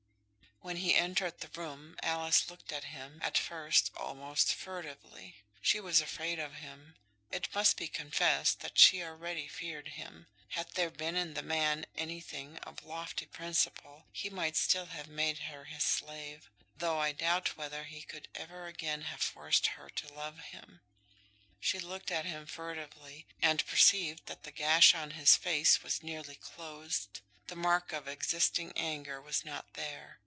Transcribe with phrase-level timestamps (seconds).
[0.63, 5.37] When he entered the room, Alice looked at him, at first, almost furtively.
[5.59, 6.97] She was afraid of him.
[7.31, 10.27] It must be confessed that she already feared him.
[10.49, 15.39] Had there been in the man anything of lofty principle he might still have made
[15.49, 16.47] her his slave,
[16.77, 20.81] though I doubt whether he could ever again have forced her to love him.
[21.59, 26.35] She looked at him furtively, and perceived that the gash on his face was nearly
[26.35, 27.21] closed.
[27.47, 30.19] The mark of existing anger was not there.